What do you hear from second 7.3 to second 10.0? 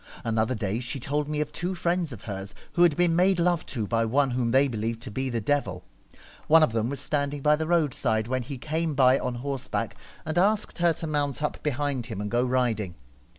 by the road side when he came by on horseback,